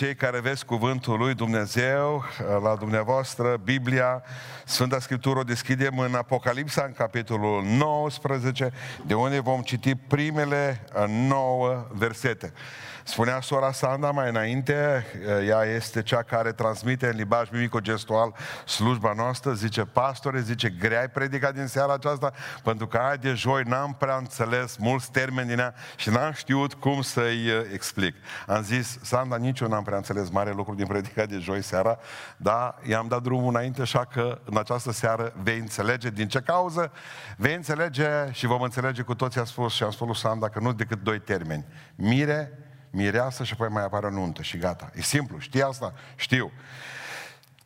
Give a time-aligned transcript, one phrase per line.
[0.00, 2.24] cei care vezi cuvântul lui Dumnezeu
[2.62, 4.22] la dumneavoastră, Biblia,
[4.64, 8.72] Sfânta Scriptură o deschidem în Apocalipsa, în capitolul 19,
[9.06, 10.84] de unde vom citi primele
[11.28, 12.52] nouă versete.
[13.04, 15.06] Spunea sora Sanda mai înainte,
[15.46, 18.34] ea este cea care transmite în limbaj mimico-gestual
[18.66, 23.62] slujba noastră, zice, pastore, zice, grea predica din seara aceasta, pentru că aia de joi
[23.66, 28.14] n-am prea înțeles mulți termeni din ea și n-am știut cum să-i uh, explic.
[28.46, 31.98] Am zis, Sanda, nici eu n-am prea înțeles mare lucru din predica de joi seara,
[32.36, 36.92] dar i-am dat drumul înainte, așa că în această seară vei înțelege din ce cauză,
[37.36, 40.58] vei înțelege și vom înțelege cu toții, a spus și am spus lui Sanda că
[40.60, 41.64] nu decât doi termeni.
[41.94, 44.90] Mire mireasă și apoi mai apare nuntă și gata.
[44.94, 45.94] E simplu, știi asta?
[46.16, 46.52] Știu.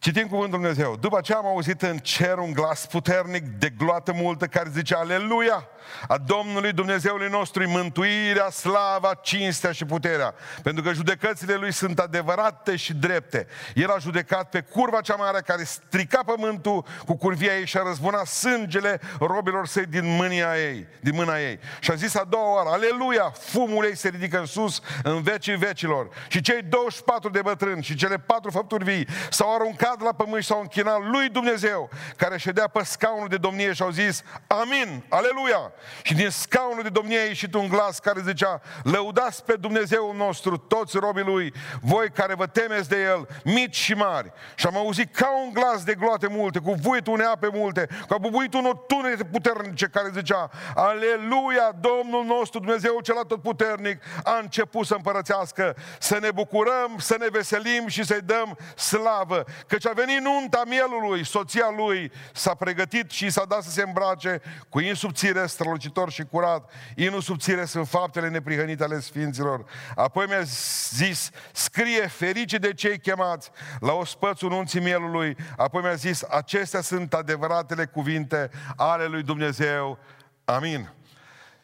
[0.04, 0.96] Citim cuvântul Dumnezeu.
[1.00, 5.68] După ce am auzit în cer un glas puternic de gloată multă care zice Aleluia!
[6.08, 10.34] A Domnului Dumnezeului nostru mântuirea, slava, cinstea și puterea.
[10.62, 13.46] Pentru că judecățile Lui sunt adevărate și drepte.
[13.74, 17.82] El a judecat pe curva cea mare care strica pământul cu curvia ei și a
[17.82, 21.59] răzbunat sângele robilor săi din mânia ei, din mâna ei.
[21.80, 23.32] Și a zis a doua oară, Aleluia!
[23.38, 26.09] Fumul ei se ridică în sus în vecii vecilor.
[26.29, 30.48] Și cei 24 de bătrâni și cele patru făpturi vii s-au aruncat la pământ și
[30.48, 35.73] s-au închinat lui Dumnezeu care ședea pe scaunul de domnie și au zis, Amin, Aleluia!
[36.02, 40.56] Și din scaunul de domnie a ieșit un glas care zicea, lăudați pe Dumnezeu nostru,
[40.56, 44.32] toți robii lui, voi care vă temeți de el, mici și mari.
[44.54, 48.14] Și am auzit ca un glas de gloate multe, cu vuit unei ape multe, cu
[48.14, 54.86] a bubuit unor tunete puternice care zicea, Aleluia, Domnul nostru, Dumnezeu cel puternic, a început
[54.86, 59.45] să împărățească, să ne bucurăm, să ne veselim și să-i dăm slavă.
[59.66, 64.43] Căci a venit nunta mielului, soția lui s-a pregătit și s-a dat să se îmbrace
[64.69, 66.71] cu insubțire, strălucitor și curat.
[66.97, 69.65] Inul subțire sunt faptele neprihănite ale Sfinților.
[69.94, 70.43] Apoi mi-a
[70.91, 73.50] zis, scrie ferice de cei chemați
[73.81, 75.37] la ospățul nunții mielului.
[75.56, 79.98] Apoi mi-a zis, acestea sunt adevăratele cuvinte ale lui Dumnezeu.
[80.44, 80.92] Amin.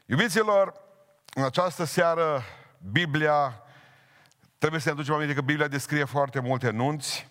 [0.06, 0.74] Iubiților,
[1.34, 2.42] în această seară,
[2.92, 3.62] Biblia,
[4.58, 7.29] trebuie să ne aducem aminte că Biblia descrie foarte multe nunți.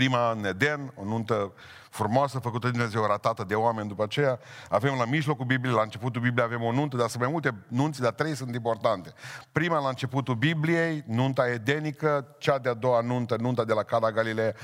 [0.00, 1.52] Prima în Eden, o nuntă
[1.90, 4.38] frumoasă, făcută de Dumnezeu, ratată de oameni după aceea.
[4.68, 8.00] Avem la mijlocul Bibliei, la începutul Bibliei avem o nuntă, dar sunt mai multe nunți,
[8.00, 9.12] dar trei sunt importante.
[9.52, 14.54] Prima la începutul Bibliei, nunta edenică, cea de-a doua nuntă, nunta de la Cana Galilee,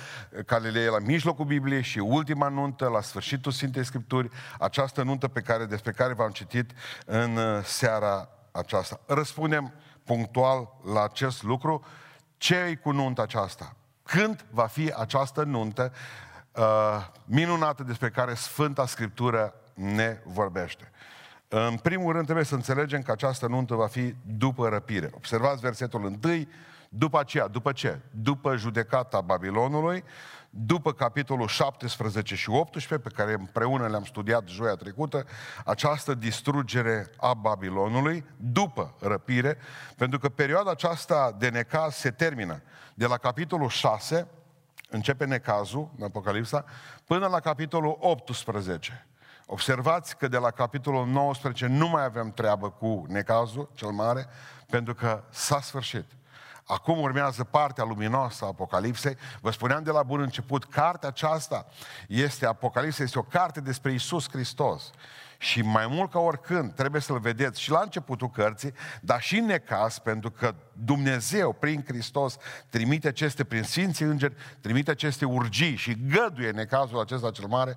[0.46, 5.64] Galilee la mijlocul Bibliei și ultima nuntă, la sfârșitul Sfintei Scripturi, această nuntă pe care,
[5.64, 6.70] despre care v-am citit
[7.06, 9.00] în uh, seara aceasta.
[9.06, 9.72] Răspundem
[10.04, 11.84] punctual la acest lucru.
[12.36, 13.74] Ce e cu nunta aceasta?
[14.10, 15.92] Când va fi această nuntă
[16.56, 16.64] uh,
[17.24, 20.90] minunată despre care Sfânta Scriptură ne vorbește?
[21.48, 25.10] În primul rând trebuie să înțelegem că această nuntă va fi după răpire.
[25.14, 26.18] Observați versetul 1,
[26.88, 27.98] după aceea, după ce?
[28.10, 30.04] După judecata Babilonului,
[30.50, 35.26] după capitolul 17 și 18, pe care împreună le-am studiat joia trecută,
[35.64, 39.58] această distrugere a Babilonului, după răpire,
[39.96, 42.62] pentru că perioada aceasta de necaz se termină
[42.94, 44.26] de la capitolul 6,
[44.88, 46.64] începe necazul în Apocalipsa,
[47.04, 49.06] până la capitolul 18.
[49.46, 54.26] Observați că de la capitolul 19 nu mai avem treabă cu necazul cel mare,
[54.66, 56.04] pentru că s-a sfârșit.
[56.70, 59.16] Acum urmează partea luminoasă a Apocalipsei.
[59.40, 61.66] Vă spuneam de la bun început, cartea aceasta
[62.08, 64.90] este Apocalipsa, este o carte despre Isus Hristos.
[65.38, 69.46] Și mai mult ca oricând trebuie să-L vedeți și la începutul cărții, dar și în
[69.46, 72.36] necas, pentru că Dumnezeu, prin Hristos,
[72.68, 77.76] trimite aceste, prin Sfinții Îngeri, trimite aceste urgii și găduie necazul acesta cel mare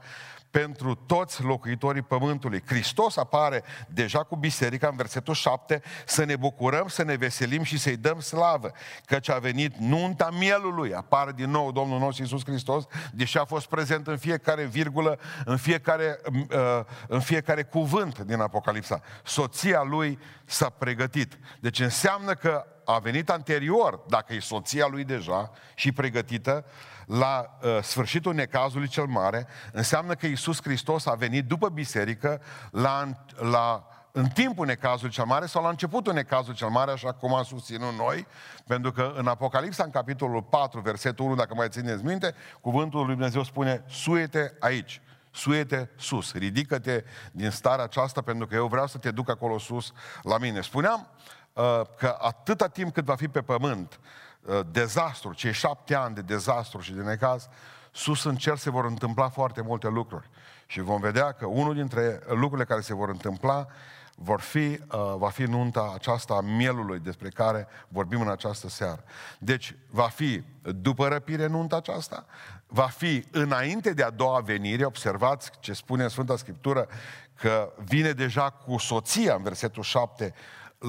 [0.54, 2.64] pentru toți locuitorii pământului.
[2.66, 7.78] Hristos apare deja cu biserica în versetul 7 să ne bucurăm, să ne veselim și
[7.78, 8.72] să-i dăm slavă,
[9.06, 10.94] căci a venit nunta mielului.
[10.94, 15.58] Apare din nou Domnul nostru Iisus Hristos, deși a fost prezent în fiecare virgulă, în
[15.58, 19.02] fiecare, uh, în fiecare cuvânt din Apocalipsa.
[19.24, 21.38] Soția lui s-a pregătit.
[21.60, 26.66] Deci înseamnă că a venit anterior, dacă e soția lui deja și pregătită,
[27.06, 32.42] la uh, sfârșitul necazului cel mare, înseamnă că Isus Hristos a venit după biserică
[32.72, 37.34] la, la în timpul necazului cel mare sau la începutul necazului cel mare, așa cum
[37.34, 38.28] am susținut noi,
[38.68, 43.16] pentru că în Apocalipsa, în capitolul 4, versetul 1, dacă mai țineți minte, cuvântul lui
[43.16, 45.02] Dumnezeu spune, suete aici,
[45.32, 49.92] suete sus, ridică-te din starea aceasta pentru că eu vreau să te duc acolo sus
[50.22, 50.62] la mine.
[50.62, 51.08] Spuneam
[51.54, 54.23] uh, că atâta timp cât va fi pe pământ, Uh,
[54.72, 57.48] dezastru, cei șapte ani de dezastru și de necaz,
[57.92, 60.30] sus în cer se vor întâmpla foarte multe lucruri.
[60.66, 63.68] Și vom vedea că unul dintre lucrurile care se vor întâmpla
[64.16, 64.80] vor fi, uh,
[65.18, 69.04] va fi nunta aceasta a mielului despre care vorbim în această seară.
[69.40, 72.26] Deci va fi după răpire nunta aceasta,
[72.68, 76.88] va fi înainte de a doua venire, observați ce spune în Sfânta Scriptură,
[77.36, 80.34] că vine deja cu soția în versetul 7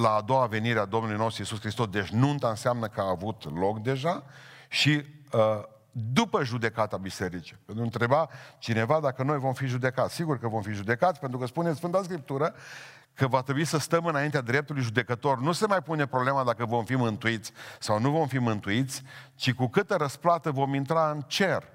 [0.03, 1.89] la a doua venire a Domnului nostru Iisus Hristos.
[1.89, 4.23] Deci nunta înseamnă că a avut loc deja
[4.69, 5.41] și uh,
[5.93, 7.57] după judecata bisericii.
[7.65, 10.15] Pentru întreba cineva dacă noi vom fi judecați.
[10.15, 12.55] Sigur că vom fi judecați, pentru că spune Sfânta Scriptură
[13.15, 15.39] că va trebui să stăm înaintea dreptului judecător.
[15.39, 19.03] Nu se mai pune problema dacă vom fi mântuiți sau nu vom fi mântuiți,
[19.35, 21.73] ci cu câtă răsplată vom intra în cer.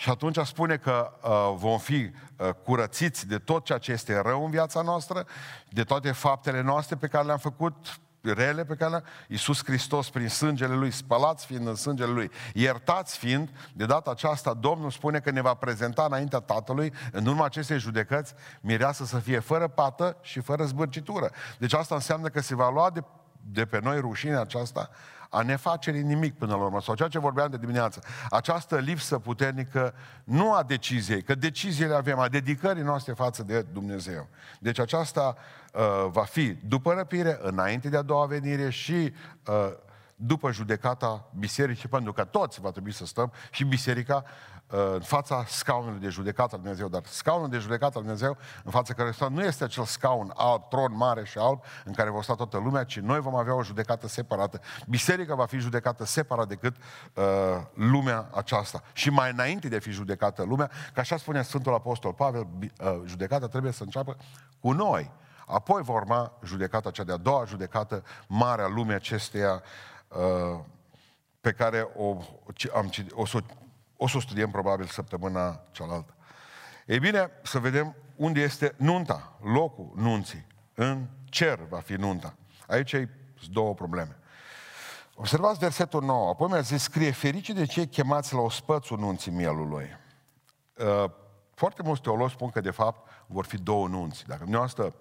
[0.00, 1.94] Și atunci spune că uh, vom fi
[2.36, 5.26] uh, curățiți de tot ceea ce este rău în viața noastră,
[5.68, 9.04] de toate faptele noastre pe care le-am făcut, rele pe care le-am...
[9.28, 14.54] Iisus Hristos prin sângele Lui, spălați fiind în sângele Lui, iertați fiind, de data aceasta
[14.54, 19.38] Domnul spune că ne va prezenta înaintea Tatălui, în urma acestei judecăți, mireasă să fie
[19.38, 21.30] fără pată și fără zbârcitură.
[21.58, 23.04] Deci asta înseamnă că se va lua de,
[23.40, 24.90] de pe noi rușinea aceasta
[25.30, 29.18] a ne face nimic până la urmă, sau ceea ce vorbeam de dimineață, această lipsă
[29.18, 29.94] puternică
[30.24, 34.28] nu a deciziei, că deciziile avem, a dedicării noastre față de Dumnezeu.
[34.58, 35.36] Deci aceasta
[35.72, 38.92] uh, va fi după răpire, înainte de a doua venire și
[39.46, 39.72] uh,
[40.16, 44.24] după judecata bisericii, pentru că toți va trebui să stăm și biserica
[44.70, 48.94] în fața scaunului de judecată al Dumnezeu, dar scaunul de judecată al Dumnezeu în fața
[48.94, 52.34] care stăm nu este acel scaun alb, tron mare și alb în care va sta
[52.34, 54.60] toată lumea, ci noi vom avea o judecată separată.
[54.88, 56.76] Biserica va fi judecată separat decât
[57.14, 57.24] uh,
[57.74, 58.82] lumea aceasta.
[58.92, 63.00] Și mai înainte de a fi judecată lumea, că așa spune Sfântul Apostol Pavel, uh,
[63.04, 64.16] judecata trebuie să înceapă
[64.60, 65.10] cu noi.
[65.46, 69.62] Apoi va urma judecata cea de-a doua judecată mare a lumii acesteia
[70.08, 70.60] uh,
[71.40, 72.16] pe care o,
[72.74, 73.42] am, o să
[74.02, 76.14] o să o studiem probabil săptămâna cealaltă.
[76.86, 80.46] Ei bine, să vedem unde este nunta, locul nunții.
[80.74, 82.34] În cer va fi nunta.
[82.66, 83.08] Aici e
[83.50, 84.18] două probleme.
[85.14, 86.28] Observați versetul 9.
[86.28, 89.98] Apoi mi-a zis, scrie, ferice de cei chemați la ospățul nunții mielului.
[90.76, 91.10] Uh,
[91.54, 94.24] foarte mulți teologi spun că, de fapt, vor fi două nunți.
[94.26, 94.94] Dacă dumneavoastră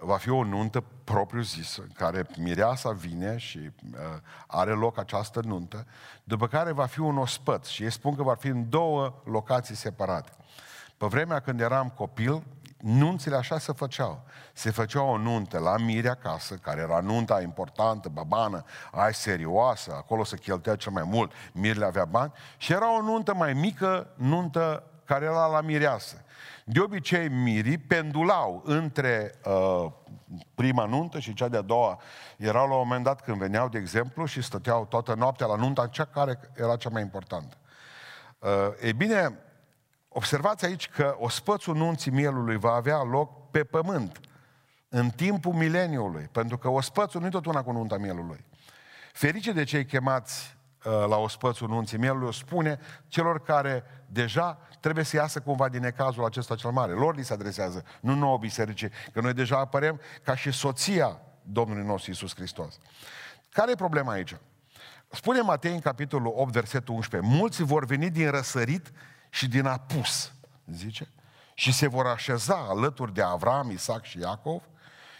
[0.00, 3.98] va fi o nuntă propriu-zisă, în care mireasa vine și uh,
[4.46, 5.86] are loc această nuntă,
[6.24, 9.74] după care va fi un ospăț și ei spun că va fi în două locații
[9.74, 10.30] separate.
[10.96, 12.42] Pe vremea când eram copil,
[12.80, 14.22] nunțile așa se făceau.
[14.52, 20.24] Se făcea o nuntă la mire acasă, care era nunta importantă, babană, ai serioasă, acolo
[20.24, 24.89] se cheltuia cel mai mult, mirile avea bani, și era o nuntă mai mică, nuntă
[25.10, 26.24] care era la mireasă.
[26.64, 29.92] De obicei, mirii pendulau între uh,
[30.54, 32.00] prima nuntă și cea de-a doua.
[32.36, 35.86] Erau la un moment dat când veneau, de exemplu, și stăteau toată noaptea la nunta
[35.86, 37.56] cea care era cea mai importantă.
[38.38, 38.48] Uh,
[38.80, 39.38] e bine,
[40.08, 44.20] observați aici că ospățul nunții mielului va avea loc pe pământ,
[44.88, 48.44] în timpul mileniului, pentru că ospățul nu e tot una cu nunta mielului.
[49.12, 52.78] Ferice de cei chemați uh, la ospățul nunții mielului, o spune
[53.08, 56.92] celor care deja trebuie să iasă cumva din necazul acesta cel mare.
[56.92, 61.84] Lor li se adresează, nu nouă biserici, că noi deja apărem ca și soția Domnului
[61.84, 62.78] nostru Iisus Hristos.
[63.52, 64.36] Care e problema aici?
[65.08, 68.92] Spune Matei în capitolul 8, versetul 11, mulți vor veni din răsărit
[69.30, 70.32] și din apus,
[70.72, 71.08] zice,
[71.54, 74.62] și se vor așeza alături de Avram, Isaac și Iacov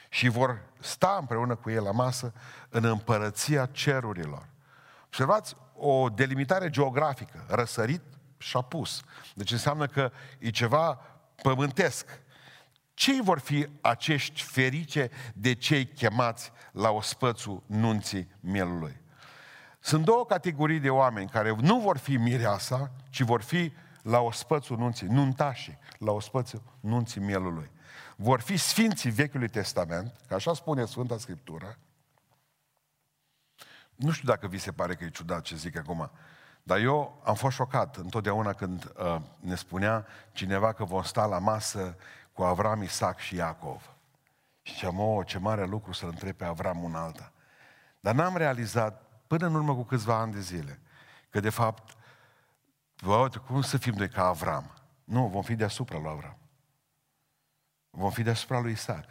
[0.09, 2.33] și vor sta împreună cu el la masă
[2.69, 4.47] în împărăția cerurilor.
[5.07, 8.03] Observați o delimitare geografică, răsărit
[8.41, 9.03] și apus.
[9.35, 10.95] Deci înseamnă că e ceva
[11.43, 12.07] pământesc.
[12.95, 19.01] Cei vor fi acești ferice de cei chemați la ospățul nunții mielului?
[19.81, 24.79] Sunt două categorii de oameni care nu vor fi mireasa, ci vor fi la ospățul
[24.79, 27.71] nunții, nuntașii, la ospățul nunții mielului.
[28.17, 31.79] Vor fi sfinții Vechiului Testament, că așa spune Sfânta Scriptură.
[33.95, 36.11] Nu știu dacă vi se pare că e ciudat ce zic acum.
[36.63, 41.39] Dar eu am fost șocat întotdeauna când uh, ne spunea cineva că vom sta la
[41.39, 41.97] masă
[42.33, 43.95] cu Avram, Isaac și Iacov.
[44.63, 47.33] Și ziceam, o, ce mare lucru să-l întreb pe Avram un alta.
[48.01, 50.81] Dar n-am realizat, până în urmă cu câțiva ani de zile,
[51.31, 51.97] că de fapt,
[53.03, 54.75] bă, cum să fim noi ca Avram?
[55.05, 56.39] Nu, vom fi deasupra lui Avram.
[57.91, 59.05] Vom fi deasupra lui Isaac.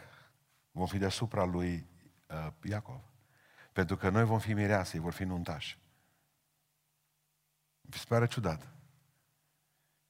[0.70, 1.86] Vom fi deasupra lui
[2.26, 3.00] uh, Iacov.
[3.72, 5.79] Pentru că noi vom fi mirease, ei vor fi nuntași.
[7.90, 8.68] Vi se pare ciudat.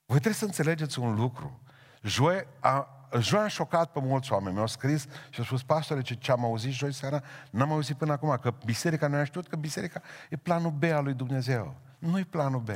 [0.05, 1.61] Voi trebuie să înțelegeți un lucru.
[2.03, 4.55] Joi a, joi a șocat pe mulți oameni.
[4.55, 8.13] Mi-au scris și au spus, pastore, ce, ce am auzit joi seara, n-am auzit până
[8.13, 11.77] acum, că biserica, noi am știut că biserica e planul B al lui Dumnezeu.
[11.99, 12.69] Nu e planul B.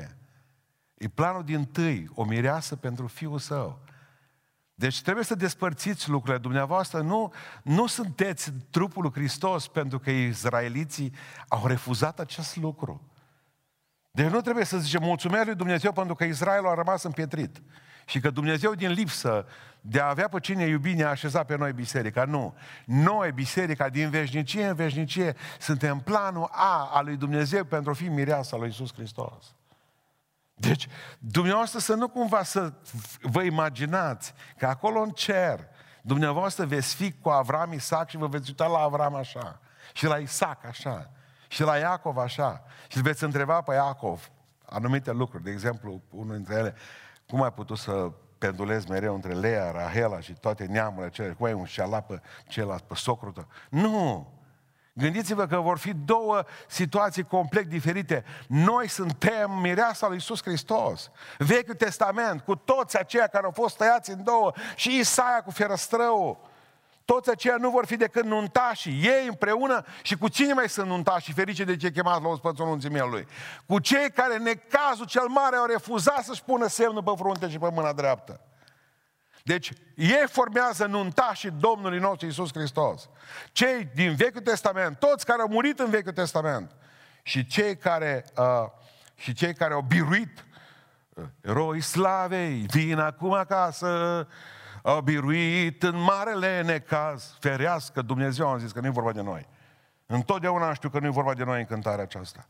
[0.94, 3.82] E planul din tâi, o mireasă pentru fiul său.
[4.75, 7.00] Deci trebuie să despărțiți lucrurile dumneavoastră.
[7.00, 7.32] Nu,
[7.62, 11.12] nu sunteți trupul lui Hristos pentru că izraeliții
[11.49, 13.13] au refuzat acest lucru.
[14.14, 17.62] Deci nu trebuie să zicem mulțumesc lui Dumnezeu pentru că Israelul a rămas împietrit.
[18.06, 19.47] Și că Dumnezeu din lipsă
[19.80, 22.25] de a avea pe cine iubi ne-a așezat pe noi biserica.
[22.25, 22.56] Nu.
[22.85, 28.09] Noi, biserica, din veșnicie în veșnicie, suntem planul A al lui Dumnezeu pentru a fi
[28.09, 29.54] mireasa lui Iisus Hristos.
[30.54, 32.73] Deci, dumneavoastră să nu cumva să
[33.21, 35.68] vă imaginați că acolo în cer,
[36.02, 39.61] dumneavoastră veți fi cu Avram, Isaac și vă veți uita la Avram așa,
[39.92, 41.11] și la Isaac așa,
[41.54, 44.30] și la Iacov așa, și veți întreba pe Iacov
[44.66, 45.44] anumite lucruri.
[45.44, 46.75] De exemplu, unul dintre ele,
[47.28, 51.52] cum ai putut să pendulezi mereu între Lea, Rahela și toate neamurile cele, cum ai
[51.52, 53.46] un șalap pe celălalt, pe socrută?
[53.70, 54.32] Nu!
[54.92, 58.25] Gândiți-vă că vor fi două situații complet diferite.
[58.49, 61.11] Noi suntem mireasa lui Iisus Hristos.
[61.38, 66.52] Vechiul Testament, cu toți aceia care au fost tăiați în două, și Isaia cu ferăstrăul.
[67.04, 71.32] Toți aceia nu vor fi decât nuntașii, ei împreună și cu cine mai sunt nuntașii,
[71.32, 73.26] ferice de ce chemați la ospățul nunțimea lui.
[73.66, 77.58] Cu cei care, în cazul cel mare, au refuzat să-și pună semnul pe frunte și
[77.58, 78.40] pe mâna dreaptă.
[79.42, 83.08] Deci, ei formează nuntașii Domnului nostru Iisus Hristos.
[83.52, 86.76] Cei din Vechiul Testament, toți care au murit în Vechiul Testament
[87.23, 88.44] și cei care, uh,
[89.14, 90.44] și cei care au biruit
[91.14, 94.26] uh, eroi slavei, vin acum acasă,
[94.86, 97.36] au biruit în marele necaz.
[97.40, 99.46] Ferească Dumnezeu, am zis că nu e vorba de noi.
[100.06, 102.48] Întotdeauna am știut că nu e vorba de noi în cântarea aceasta.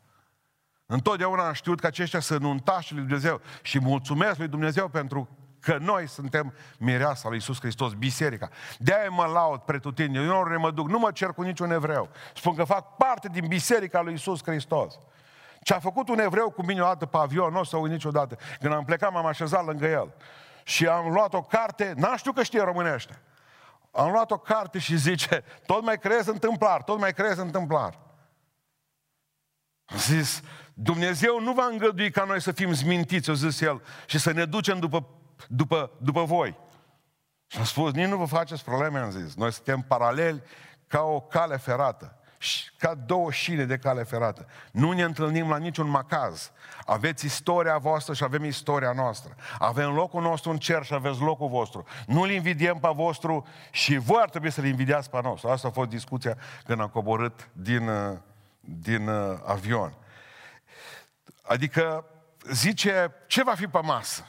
[0.86, 5.28] Întotdeauna am știut că aceștia sunt nuntașii lui Dumnezeu și mulțumesc lui Dumnezeu pentru
[5.60, 8.48] că noi suntem mireasa lui Iisus Hristos, biserica.
[8.78, 12.08] De-aia mă laud pretutindeni, eu nu mă duc, nu mă cer cu niciun evreu.
[12.34, 14.98] Spun că fac parte din biserica lui Iisus Hristos.
[15.62, 17.92] Ce a făcut un evreu cu mine o dată pe avion, nu o să uit
[17.92, 18.36] niciodată.
[18.60, 20.14] Când am plecat, m-am așezat lângă el.
[20.64, 23.20] Și am luat o carte, n-am știut că știe românește.
[23.90, 27.98] Am luat o carte și zice, tot mai crezi întâmplar, tot mai crezi întâmplar.
[29.84, 30.40] Am zis,
[30.74, 34.44] Dumnezeu nu va îngădui ca noi să fim zmintiți, o zis el, și să ne
[34.44, 35.06] ducem după
[35.48, 36.58] după, după voi.
[37.46, 39.34] Și am spus, nici nu vă faceți probleme, am zis.
[39.34, 40.42] Noi suntem paraleli
[40.86, 42.18] ca o cale ferată.
[42.78, 44.46] Ca două șine de cale ferată.
[44.72, 46.52] Nu ne întâlnim la niciun macaz.
[46.84, 49.34] Aveți istoria voastră și avem istoria noastră.
[49.58, 51.84] Avem locul nostru în cer și aveți locul vostru.
[52.06, 55.48] Nu-l invidiem pe vostru și voi ar trebui să-l invidiați pe nostru.
[55.48, 57.90] Asta a fost discuția când am coborât din,
[58.60, 59.96] din uh, avion.
[61.42, 62.04] Adică
[62.50, 64.26] zice, ce va fi pe masă?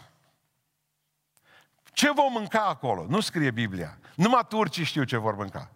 [1.93, 3.05] Ce vom mânca acolo?
[3.07, 3.97] Nu scrie Biblia.
[4.15, 5.69] Numai turcii știu ce vor mânca.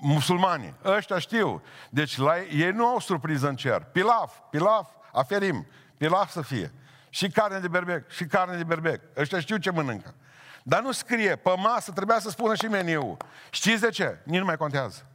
[0.00, 1.62] Musulmanii, ăștia știu.
[1.90, 3.82] Deci la ei nu au surpriză în cer.
[3.82, 5.66] Pilaf, pilaf, aferim.
[5.96, 6.72] Pilaf să fie.
[7.08, 9.00] Și carne de berbec, și carne de berbec.
[9.16, 10.14] Ăștia știu ce mănâncă.
[10.62, 13.16] Dar nu scrie, pe masă trebuia să spună și meniu.
[13.50, 14.18] Știți de ce?
[14.24, 15.06] Nici nu mai contează.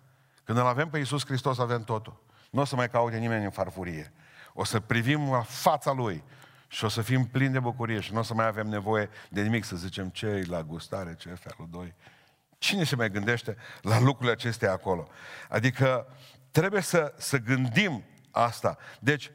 [0.43, 2.23] Când îl avem pe Iisus Hristos, avem totul.
[2.49, 4.13] Nu o să mai caute nimeni în farfurie.
[4.53, 6.23] O să privim la fața Lui
[6.67, 9.41] și o să fim plini de bucurie și nu o să mai avem nevoie de
[9.41, 11.93] nimic să zicem ce e la gustare, ce e felul 2.
[12.61, 15.07] Cine se mai gândește la lucrurile acestea acolo?
[15.49, 16.07] Adică
[16.51, 18.77] trebuie să, să gândim asta.
[18.99, 19.31] Deci,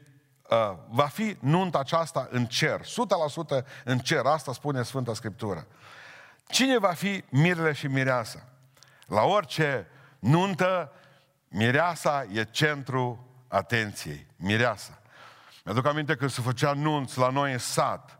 [0.49, 5.67] uh, va fi nunta aceasta în cer, 100% în cer, asta spune Sfânta Scriptură.
[6.47, 8.47] Cine va fi mirele și mireasa?
[9.07, 9.87] La orice
[10.19, 10.91] nuntă,
[11.47, 14.27] mireasa e centru atenției.
[14.35, 15.01] Mireasa.
[15.63, 18.19] Mi-aduc aminte că se făcea nunț la noi în sat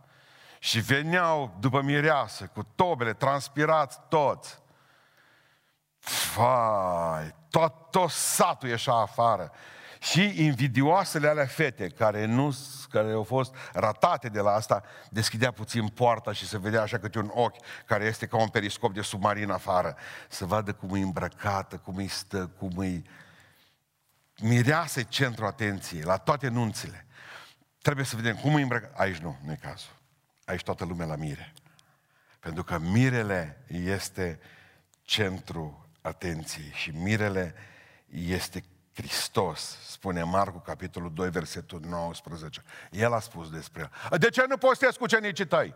[0.59, 4.65] și veneau după mireasă cu tobele, transpirați toți.
[6.35, 9.51] Vai, tot, tot satul ieșea afară.
[9.99, 12.55] Și invidioasele alea fete care, nu,
[12.89, 17.19] care au fost ratate de la asta, deschidea puțin poarta și se vedea așa câte
[17.19, 19.95] un ochi care este ca un periscop de submarin afară.
[20.29, 23.09] Să vadă cum e îmbrăcată, cum îi stă, cum îi...
[24.41, 27.05] Mireasă centru atenției la toate nunțile.
[27.81, 28.91] Trebuie să vedem cum îi îmbrăcă.
[28.95, 29.91] Aici nu, nu e cazul.
[30.45, 31.53] Aici toată lumea la mire.
[32.39, 34.39] Pentru că mirele este
[35.01, 37.56] centru atenției și mirele
[38.08, 38.63] este
[38.94, 42.63] Hristos, spune Marcu, capitolul 2, versetul 19.
[42.92, 44.20] El a spus despre el.
[44.20, 45.75] De ce nu postezi cu cenicii tăi?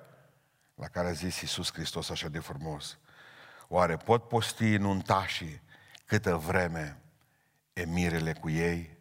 [0.75, 2.97] La care a zis Iisus Hristos așa de frumos.
[3.67, 5.61] Oare pot posti nuntașii
[6.05, 7.01] câtă vreme
[7.73, 8.97] e mirele cu ei?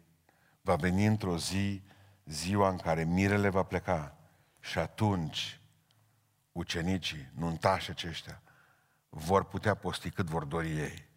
[0.61, 1.83] Va veni într-o zi
[2.25, 4.17] ziua în care mirele va pleca
[4.59, 5.59] și atunci
[6.51, 8.41] ucenicii, nuntași aceștia,
[9.09, 11.09] vor putea posti cât vor dori ei.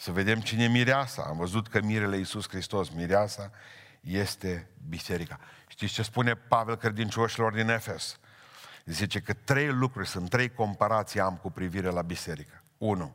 [0.00, 1.22] Să vedem cine e mireasa.
[1.22, 3.50] Am văzut că mirele Iisus Hristos, mireasa,
[4.00, 5.38] este biserica.
[5.68, 8.18] Știți ce spune Pavel credincioșilor din Efes?
[8.84, 12.62] zice că trei lucruri, sunt trei comparații am cu privire la biserică.
[12.78, 13.14] Unu,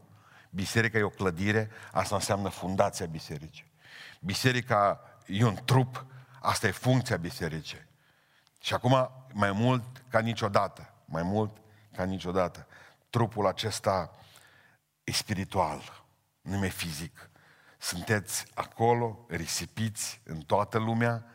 [0.49, 3.71] biserica e o clădire, asta înseamnă fundația bisericii.
[4.19, 6.05] Biserica e un trup,
[6.41, 7.85] asta e funcția bisericii.
[8.61, 11.57] Și acum, mai mult ca niciodată, mai mult
[11.95, 12.67] ca niciodată,
[13.09, 14.11] trupul acesta
[15.03, 16.04] e spiritual,
[16.45, 17.29] nu e fizic.
[17.77, 21.25] Sunteți acolo, risipiți în toată lumea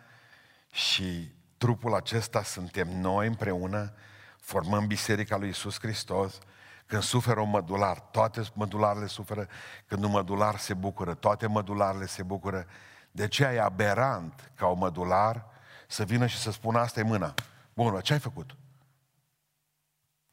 [0.71, 3.95] și trupul acesta suntem noi împreună,
[4.40, 6.38] formăm Biserica lui Isus Hristos,
[6.87, 9.49] când suferă un mădular, toate mădularele suferă,
[9.87, 12.67] când un mădular se bucură, toate mădularele se bucură.
[13.11, 15.47] De ce e aberant ca un mădular
[15.88, 17.35] să vină și să spună asta e mâna.
[17.75, 18.57] Bun, ce ai făcut?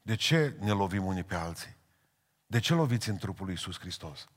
[0.02, 1.76] De ce ne lovim unii pe alții?
[2.46, 4.28] De ce loviți în trupul lui Iisus Hristos?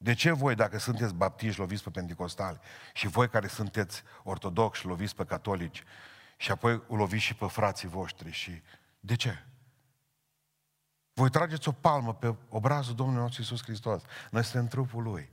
[0.00, 2.60] De ce voi, dacă sunteți baptiști, loviți pe pentecostali
[2.92, 5.84] și voi care sunteți ortodoxi, loviți pe catolici
[6.36, 8.62] și apoi loviți și pe frații voștri și...
[9.00, 9.44] De ce?
[11.12, 14.02] Voi trageți o palmă pe obrazul Domnului nostru Iisus Hristos.
[14.30, 15.30] Noi suntem trupul Lui.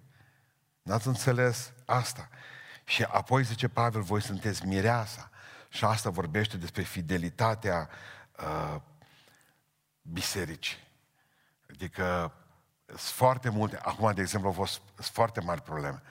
[0.81, 2.29] N-ați înțeles asta?
[2.83, 5.29] Și apoi zice Pavel, voi sunteți mireasa.
[5.69, 7.89] Și asta vorbește despre fidelitatea
[8.39, 8.81] uh,
[10.01, 10.77] bisericii.
[11.69, 12.33] Adică
[12.87, 16.01] sunt foarte multe, acum de exemplu au fost sunt foarte mari probleme.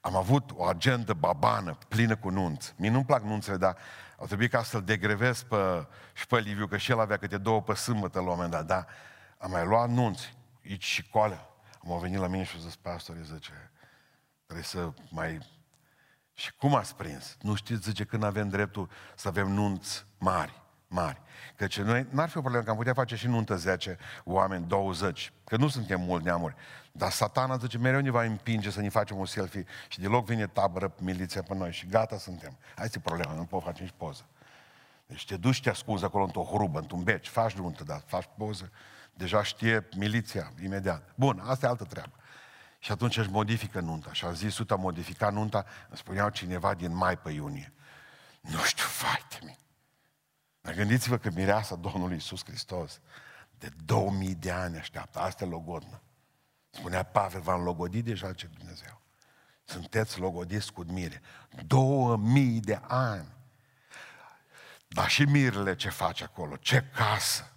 [0.00, 2.74] Am avut o agendă babană, plină cu nunți.
[2.76, 3.76] Mie nu-mi plac nunțele, dar
[4.18, 7.62] au trebuit ca să-l degrevez pe, și pe Liviu, că și el avea câte două
[7.62, 8.86] pe sâmbătă la un moment dat, dar
[9.38, 11.40] am mai luat nunți, aici și coale.
[11.88, 13.70] Am venit la mine și a zis, pastor, zice,
[14.44, 15.52] trebuie să mai...
[16.34, 17.36] Și cum ați prins?
[17.40, 20.62] Nu știți, zice, când avem dreptul să avem nunți mari
[20.94, 21.20] mari.
[21.56, 25.32] Căci noi n-ar fi o problemă că am putea face și nuntă 10 oameni, 20,
[25.44, 26.54] că nu suntem mulți neamuri.
[26.92, 30.46] Dar satana zice, mereu ne va împinge să ne facem un selfie și deloc vine
[30.46, 32.56] tabără miliția pe noi și gata suntem.
[32.76, 34.24] Hai e problema, nu pot face nici poză.
[35.06, 38.70] Deci te duci, te ascunzi acolo într-o hrubă, într-un bec, faci nuntă, dar faci poză,
[39.14, 41.12] deja știe miliția imediat.
[41.14, 42.12] Bun, asta e altă treabă.
[42.78, 44.12] Și atunci își modifică nunta.
[44.12, 47.72] Și a zis, a modificat nunta, îmi spuneau cineva din mai pe iunie.
[48.40, 49.63] Nu știu, vai de mine.
[50.64, 53.00] Dar gândiți-vă că mireasa Domnului Iisus Hristos
[53.58, 55.18] de 2000 de ani așteaptă.
[55.18, 56.00] Asta e logodnă.
[56.70, 59.00] Spunea Pavel, v-am logodit deja ce Dumnezeu.
[59.64, 61.20] Sunteți logodiți cu mire.
[61.66, 63.28] 2000 de ani.
[64.88, 67.52] Dar și mirele ce face acolo, ce casă,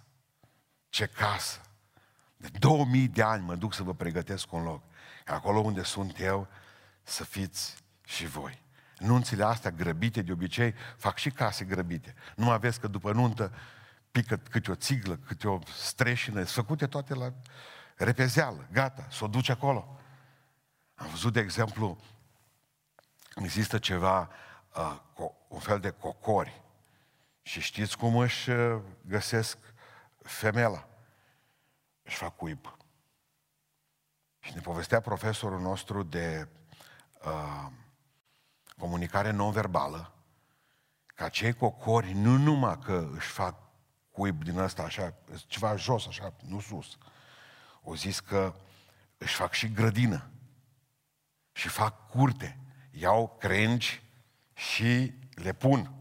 [0.88, 1.60] ce casă.
[2.36, 4.82] De 2000 de ani mă duc să vă pregătesc un loc.
[5.26, 6.48] Acolo unde sunt eu,
[7.02, 8.62] să fiți și voi.
[8.98, 12.14] Nunțile astea grăbite, de obicei, fac și case grăbite.
[12.36, 13.52] Nu mai vezi că după nuntă
[14.10, 17.32] pică câte o țiglă, câte o streșină, sunt făcute toate la
[17.96, 19.98] repezeală, gata, să o duci acolo.
[20.94, 21.98] Am văzut, de exemplu,
[23.34, 24.30] există ceva,
[24.74, 26.62] uh, un fel de cocori.
[27.42, 29.58] Și știți cum își uh, găsesc
[30.22, 30.88] femela?
[32.02, 32.76] Își fac cuib.
[34.38, 36.48] Și ne povestea profesorul nostru de
[37.24, 37.66] uh,
[38.78, 40.12] comunicare non-verbală,
[41.06, 43.54] ca cei cocori nu numai că își fac
[44.10, 45.14] cuib din ăsta așa,
[45.46, 46.98] ceva jos așa, nu sus.
[47.82, 48.54] O zis că
[49.18, 50.30] își fac și grădină
[51.52, 52.58] și fac curte.
[52.90, 54.02] Iau crengi
[54.54, 55.92] și le pun.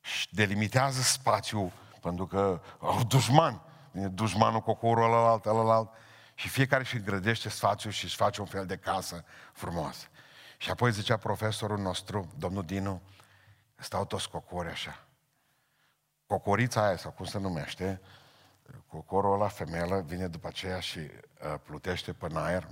[0.00, 3.62] Și delimitează spațiul, pentru că au dușman.
[3.90, 5.90] Vine dușmanul cocorul ăla, alt, ăla, alt.
[6.34, 10.06] Și fiecare își îngrădește spațiul și își face un fel de casă frumoasă.
[10.64, 13.02] Și apoi zicea profesorul nostru, domnul Dinu,
[13.76, 15.06] stau toți cocori așa.
[16.26, 18.00] Cocorița aia, sau cum se numește,
[18.88, 22.68] cocorul ăla, femeia, vine după aceea și uh, plutește pe aer.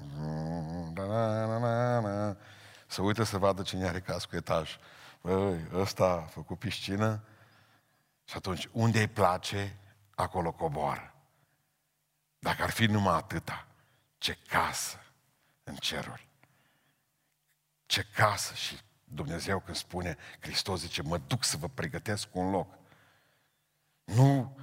[2.86, 4.78] Să uită să vadă cine are cascul etaj.
[5.20, 7.24] Băi, ăsta a făcut piscină
[8.24, 9.78] și atunci, unde îi place,
[10.14, 11.14] acolo coboară.
[12.38, 13.66] Dacă ar fi numai atâta,
[14.18, 14.98] ce casă
[15.64, 16.30] în ceruri
[17.92, 22.78] ce casă și Dumnezeu când spune, Hristos zice, mă duc să vă pregătesc un loc.
[24.04, 24.58] Nu,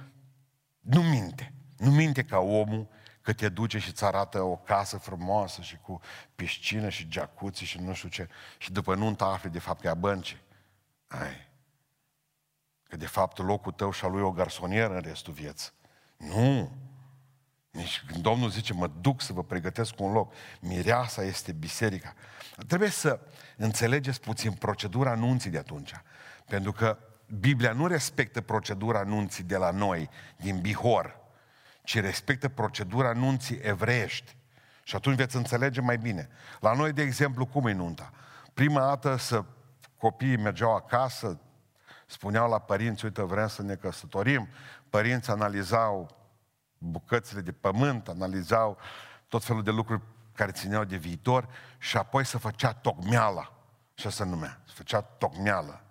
[0.80, 1.52] nu minte.
[1.76, 2.88] Nu minte ca omul
[3.20, 6.00] că te duce și îți arată o casă frumoasă și cu
[6.34, 8.28] piscină și jacuzzi și nu știu ce.
[8.58, 10.40] Și după nuntă afli de fapt că e a băncii.
[11.06, 11.48] Ai.
[12.82, 15.72] Că de fapt locul tău și al lui o garsonieră în restul vieții.
[16.16, 16.72] Nu.
[17.70, 22.14] Nici când Domnul zice, mă duc să vă pregătesc un loc, mireasa este biserica.
[22.66, 23.20] Trebuie să
[23.56, 25.92] înțelegeți puțin procedura anunții de atunci.
[26.46, 26.98] Pentru că
[27.38, 31.16] Biblia nu respectă procedura anunții de la noi, din Bihor,
[31.82, 34.36] ci respectă procedura anunții evreiești.
[34.82, 36.28] Și atunci veți înțelege mai bine.
[36.60, 38.10] La noi, de exemplu, cum e nunta?
[38.54, 39.44] Prima dată să
[39.98, 41.40] copiii mergeau acasă,
[42.06, 44.48] spuneau la părinți, uite, vrem să ne căsătorim,
[44.88, 46.19] părinții analizau
[46.82, 48.78] bucățile de pământ, analizau
[49.28, 50.02] tot felul de lucruri
[50.34, 53.52] care țineau de viitor și apoi se făcea tocmeala,
[53.96, 55.84] așa se numea, se făcea tocmeală.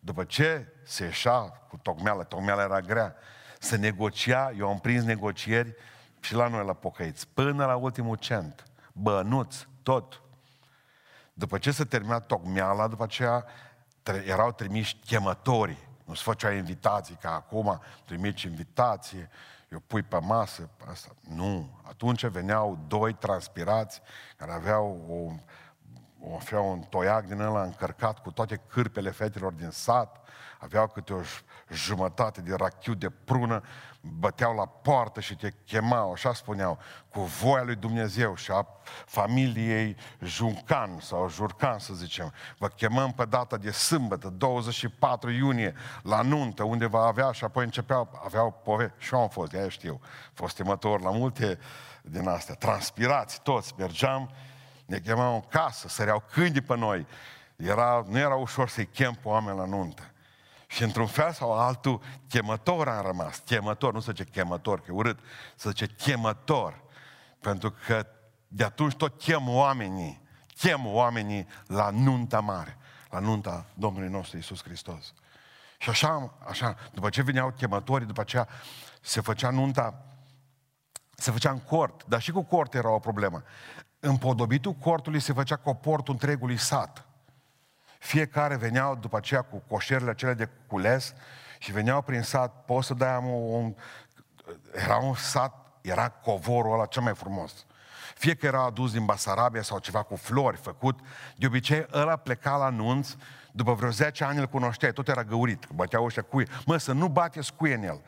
[0.00, 3.14] După ce se ieșea cu tocmeală, tocmeala era grea,
[3.58, 5.74] se negocia, eu am prins negocieri
[6.20, 10.20] și la noi la pocăiți, până la ultimul cent, bănuți, tot.
[11.32, 13.44] După ce se termina tocmeala, după aceea
[14.24, 15.88] erau trimiși chemătorii.
[16.04, 19.30] Nu se făcea invitații, ca acum trimici invitație,
[19.76, 21.08] eu pui pe masă, asta.
[21.34, 21.80] Nu.
[21.82, 24.00] Atunci veneau doi transpirați
[24.36, 25.14] care aveau o,
[26.28, 30.25] o, aveau un toiac din ăla încărcat cu toate cârpele fetelor din sat,
[30.58, 31.20] aveau câte o
[31.72, 33.62] jumătate de rachiu de prună,
[34.00, 38.66] băteau la poartă și te chemau, așa spuneau, cu voia lui Dumnezeu și a
[39.04, 42.32] familiei Juncan sau Jurcan, să zicem.
[42.58, 47.64] Vă chemăm pe data de sâmbătă, 24 iunie, la nuntă, unde va avea și apoi
[47.64, 48.94] începeau, aveau pove.
[48.98, 50.00] Și eu am fost, de știu,
[50.32, 51.58] fost temător la multe
[52.02, 54.30] din astea, transpirați toți, mergeam,
[54.86, 57.06] ne chemau în casă, săreau câini pe noi,
[57.56, 60.02] era, nu era ușor să-i chem pe oameni la nuntă.
[60.66, 63.38] Și într-un fel sau altul, chemător am rămas.
[63.38, 65.18] Chemător, nu se zice chemător, că e urât.
[65.56, 66.84] Se zice chemător.
[67.40, 68.06] Pentru că
[68.48, 70.22] de atunci tot chem oamenii,
[70.56, 72.78] chem oamenii la nunta mare,
[73.10, 75.14] la nunta Domnului nostru Isus Hristos.
[75.78, 78.48] Și așa, așa, după ce veneau chemătorii, după aceea
[79.00, 80.04] se făcea nunta,
[81.14, 83.42] se făcea în cort, dar și cu cort era o problemă.
[84.00, 87.05] În podobitul cortului se făcea coportul întregului sat.
[87.98, 91.14] Fiecare veneau după aceea cu coșerile cele de cules
[91.58, 93.74] și veneau prin sat, poți să dai un,
[94.72, 97.66] era un sat, era covorul ăla cel mai frumos.
[98.14, 101.00] Fie că era adus din Basarabia sau ceva cu flori făcut,
[101.36, 103.14] de obicei ăla pleca la nunț,
[103.52, 106.46] după vreo 10 ani îl cunoșteai, tot era găurit, băteau ăștia cuie.
[106.66, 108.00] Mă, să nu bateți cuie în el.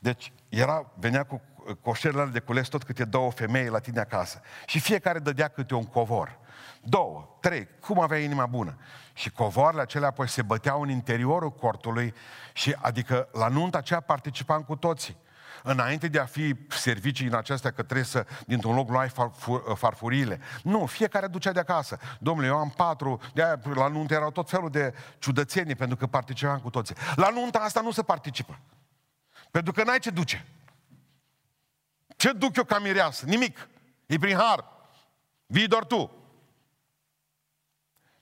[0.00, 1.40] Deci era, venea cu
[1.80, 4.40] coșerile de cules tot câte două femei la tine acasă.
[4.66, 6.38] Și fiecare dădea câte un covor.
[6.84, 8.78] Două, trei, cum avea inima bună.
[9.12, 12.14] Și covoarele acelea apoi se băteau în interiorul cortului
[12.52, 15.16] și adică la nunta aceea participam cu toții.
[15.62, 19.12] Înainte de a fi servicii în acestea că trebuie să, dintr-un loc, luai
[19.74, 20.40] farfuriile.
[20.62, 21.98] Nu, fiecare ducea de acasă.
[22.20, 26.06] Domnule, eu am patru, de aia la nuntă erau tot felul de ciudățenii, pentru că
[26.06, 26.94] participam cu toții.
[27.14, 28.58] La nunta asta nu se participă.
[29.50, 30.46] Pentru că n-ai ce duce.
[32.16, 33.26] Ce duc eu ca mireasă?
[33.26, 33.68] Nimic.
[34.06, 34.64] E prin har.
[35.46, 36.21] Vii doar tu.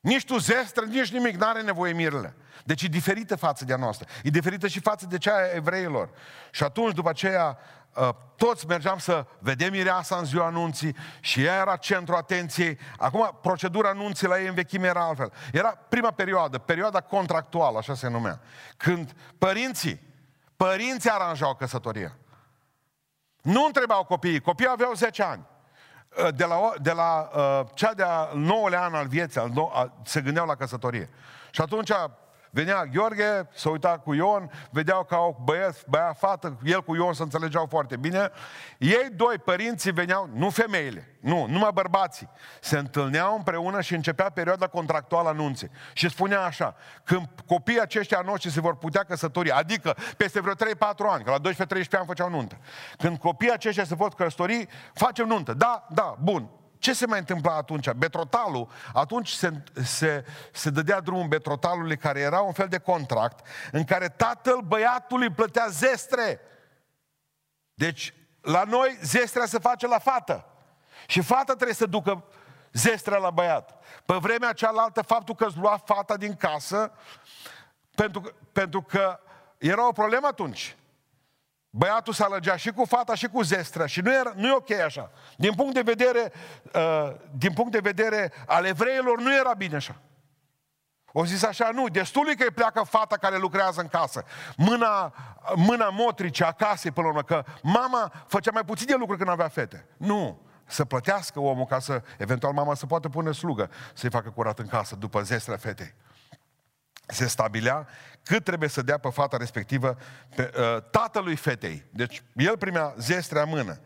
[0.01, 2.37] Nici tu zestră, nici nimic, nu are nevoie mirele.
[2.65, 4.09] Deci e diferită față de a noastră.
[4.23, 6.11] E diferită și față de cea a evreilor.
[6.51, 7.59] Și atunci, după aceea,
[7.97, 12.79] ă, toți mergeam să vedem mireasa în ziua anunții și ea era centru atenției.
[12.97, 15.33] Acum, procedura anunții la ei în vechime era altfel.
[15.53, 18.41] Era prima perioadă, perioada contractuală, așa se numea.
[18.77, 20.01] Când părinții,
[20.57, 22.17] părinții aranjau căsătoria.
[23.43, 25.47] Nu întrebau copiii, copiii aveau 10 ani.
[26.17, 29.93] Uh, de la, de la uh, cea de-a nouălea an al vieții, al nou, a,
[30.05, 31.09] se gândeau la căsătorie.
[31.51, 31.91] Și atunci
[32.51, 37.13] venea Gheorghe, se uita cu Ion, vedeau că au băieți, băia fată, el cu Ion
[37.13, 38.31] se înțelegeau foarte bine.
[38.79, 42.29] Ei doi, părinții, veneau, nu femeile, nu, numai bărbații,
[42.61, 45.71] se întâlneau împreună și începea perioada contractuală anunțe.
[45.93, 50.57] Și spunea așa, când copiii aceștia noștri se vor putea căsători, adică peste vreo 3-4
[51.09, 52.59] ani, că la 12-13 ani făceau nuntă,
[52.99, 55.53] când copiii aceștia se pot căsători, facem nuntă.
[55.53, 57.91] Da, da, bun, ce se mai întâmpla atunci?
[57.91, 63.85] Betrotalul, atunci se, se, se dădea drumul betrotalului care era un fel de contract în
[63.85, 66.41] care tatăl băiatului plătea zestre.
[67.75, 70.45] Deci, la noi zestrea se face la fată.
[71.07, 72.25] Și fata trebuie să ducă
[72.73, 73.83] zestrea la băiat.
[74.05, 76.93] Pe vremea cealaltă, faptul că îți lua fata din casă,
[77.95, 79.21] pentru, pentru că
[79.59, 80.77] era o problemă atunci.
[81.71, 84.71] Băiatul s-a lăgea și cu fata și cu zestrea și nu, era, nu e ok
[84.71, 85.11] așa.
[85.37, 86.33] Din punct de vedere,
[86.75, 89.97] uh, din punct de vedere al evreilor nu era bine așa.
[91.13, 94.25] O zis așa, nu, destul că îi pleacă fata care lucrează în casă.
[94.57, 95.15] Mâna,
[95.55, 99.49] mâna motrice a casei până la urmă, că mama făcea mai puține lucruri când avea
[99.49, 99.87] fete.
[99.97, 104.59] Nu, să plătească omul ca să, eventual mama să poată pune slugă, să-i facă curat
[104.59, 105.95] în casă după zestrea fetei
[107.11, 107.89] se stabilea
[108.23, 109.97] cât trebuie să dea pe fata respectivă
[110.35, 111.85] pe, uh, tatălui fetei.
[111.91, 113.81] Deci el primea zestrea mână.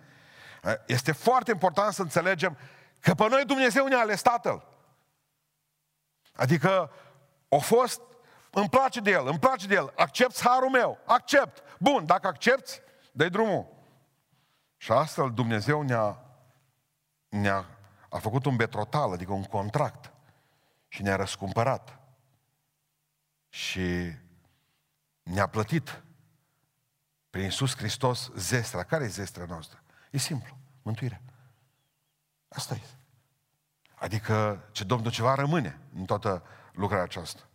[0.63, 2.57] Uh, este foarte important să înțelegem
[3.01, 4.67] că pe noi Dumnezeu ne-a ales tatăl.
[6.37, 6.93] Adică
[7.49, 8.01] a fost,
[8.51, 11.63] îmi place de el, îmi place de el, accept harul meu, accept.
[11.79, 12.81] Bun, dacă accepti,
[13.13, 13.67] dai drumul.
[14.77, 16.19] Și astfel Dumnezeu ne-a,
[17.29, 17.67] ne-a
[18.15, 20.13] a făcut un betrotal, adică un contract.
[20.89, 21.99] Și ne-a răscumpărat.
[23.55, 24.13] Și
[25.23, 26.03] ne-a plătit
[27.31, 28.83] prin Iisus Hristos zestra.
[28.83, 29.83] Care e zestra noastră?
[30.11, 30.59] E simplu.
[30.83, 31.21] Mântuirea.
[32.49, 32.81] Asta e.
[33.95, 37.49] Adică ce Domnul ceva rămâne în toată lucrarea aceasta.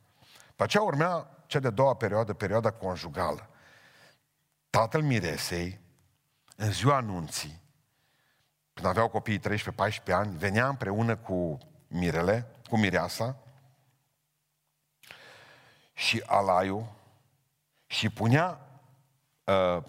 [0.55, 3.49] Pe aceea urmea cea de-a doua perioadă, perioada conjugală.
[4.69, 5.79] Tatăl Miresei,
[6.55, 7.61] în ziua anunții,
[8.73, 11.57] când aveau copiii 13-14 ani, venea împreună cu
[11.87, 13.43] Mirele, cu Mireasa
[15.99, 16.95] și Alaiu
[17.85, 18.59] și punea
[19.43, 19.83] uh,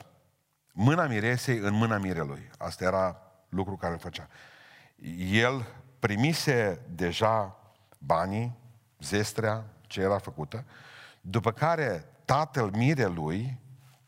[0.73, 2.51] mâna Miresei în mâna Mirelui.
[2.59, 4.29] Asta era lucru care îl făcea.
[5.19, 5.67] El
[5.99, 7.57] primise deja
[7.99, 8.59] banii,
[8.99, 10.65] zestrea, ce era făcută,
[11.21, 13.59] după care tatăl mirelui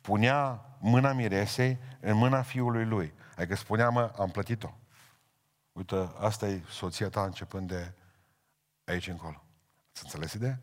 [0.01, 3.15] punea mâna miresei în mâna fiului lui.
[3.37, 4.75] Adică spunea, mă, am plătit-o.
[5.73, 7.93] Uite, asta e soția ta începând de
[8.85, 9.45] aici încolo.
[9.93, 10.61] Ați înțeles ideea?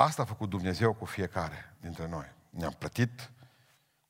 [0.00, 2.32] Asta a făcut Dumnezeu cu fiecare dintre noi.
[2.50, 3.30] Ne-am plătit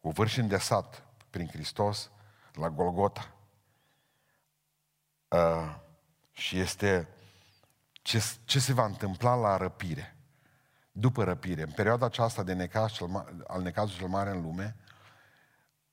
[0.00, 2.10] cu vârși îndesat prin Hristos
[2.52, 3.34] la Golgota.
[5.28, 5.76] Uh,
[6.32, 7.08] și este
[7.92, 10.16] ce, ce se va întâmpla la răpire.
[10.92, 14.76] După răpire, în perioada aceasta de necaz cel ma- al necazului cel mare în lume,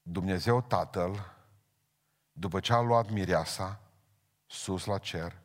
[0.01, 1.33] Dumnezeu Tatăl,
[2.31, 3.79] după ce a luat mireasa
[4.45, 5.41] sus la cer,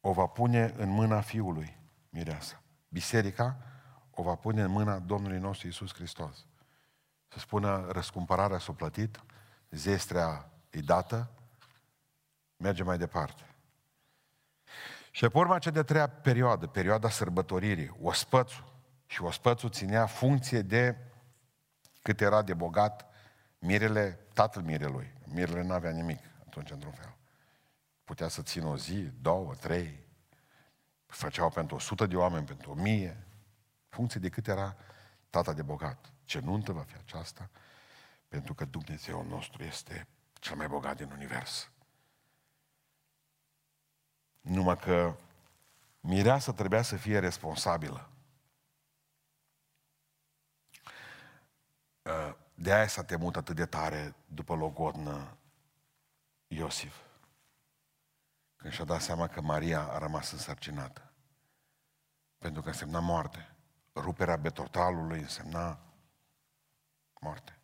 [0.00, 2.61] o va pune în mâna Fiului mireasa.
[2.92, 3.56] Biserica
[4.10, 6.46] o va pune în mâna Domnului nostru Isus Hristos.
[7.28, 9.22] Să spună răscumpărarea s-a plătit,
[9.70, 11.30] zestrea e dată,
[12.56, 13.54] merge mai departe.
[15.10, 18.72] Și pe urma cea de treia perioadă, perioada sărbătoririi, ospățul.
[19.06, 20.96] Și ospățul ținea funcție de
[22.02, 23.06] cât era de bogat
[23.58, 25.12] mirele, tatăl mirelui.
[25.24, 27.16] Mirele nu avea nimic atunci, într-un fel.
[28.04, 30.10] Putea să țină o zi, două, trei.
[31.12, 33.26] Făceau pentru o sută de oameni, pentru o mie.
[33.88, 34.76] Funcție de cât era
[35.30, 36.12] tata de bogat.
[36.24, 37.50] Ce nuntă va fi aceasta?
[38.28, 41.70] Pentru că Dumnezeu nostru este cel mai bogat din univers.
[44.40, 45.14] Numai că
[46.00, 48.10] mireasa trebuia să fie responsabilă.
[52.02, 55.36] Uh, de aia s-a temut atât de tare după logodnă
[56.46, 57.11] Iosif.
[58.62, 61.12] Când și-a dat seama că Maria a rămas însărcinată.
[62.38, 63.54] Pentru că însemna moarte.
[63.94, 65.80] Ruperea betrotalului însemna
[67.20, 67.58] moarte.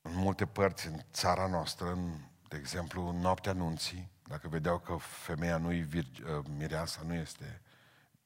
[0.00, 4.96] În multe părți, în țara noastră, în de exemplu, în noaptea anunții, dacă vedeau că
[4.96, 7.62] femeia nu-i vir- uh, mireasa, nu este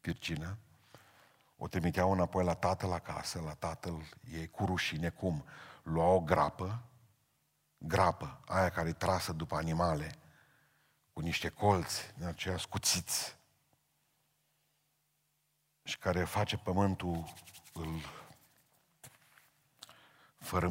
[0.00, 0.58] virgină,
[1.56, 5.44] o trimiteau înapoi la tatăl acasă, la tatăl ei cu rușine, cum?
[5.82, 6.82] Lua o grapă,
[7.86, 10.18] grapă, aia care e trasă după animale,
[11.12, 13.36] cu niște colți, din aceia scuțiți,
[15.82, 17.24] și care face pământul,
[17.72, 18.00] îl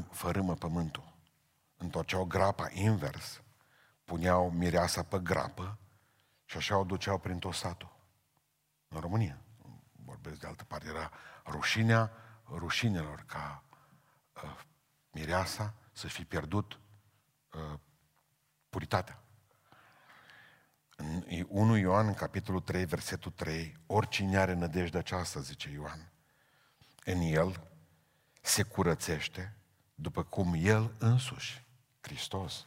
[0.10, 1.14] fărâmă pământul.
[1.78, 3.42] Întorceau grapa invers
[4.04, 5.78] puneau mireasa pe grapă
[6.46, 7.96] și așa o duceau prin tot satul.
[8.88, 9.38] În România.
[9.92, 10.88] Vorbesc de altă parte.
[10.88, 11.12] Era
[11.46, 12.12] rușinea
[12.50, 13.64] rușinelor ca
[14.44, 14.60] uh,
[15.12, 16.80] mireasa să fi pierdut
[17.54, 17.80] uh,
[18.70, 19.24] puritatea.
[20.96, 26.12] În 1 Ioan, în capitolul 3, versetul 3, oricine are nădejde aceasta, zice Ioan,
[27.06, 27.68] în el
[28.42, 29.58] se curățește
[29.96, 31.66] după cum el însuși,
[32.02, 32.66] Hristos,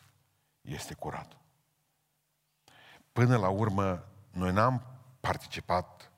[0.61, 1.37] este curat.
[3.12, 4.83] Până la urmă, noi n-am
[5.20, 6.11] participat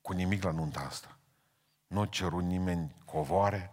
[0.00, 1.18] cu nimic la nunta asta.
[1.86, 3.72] Nu a cerut nimeni covoare,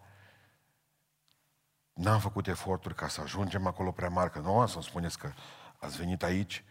[1.93, 5.33] n-am făcut eforturi ca să ajungem acolo prea mari, că nu să-mi spuneți că
[5.77, 6.63] ați venit aici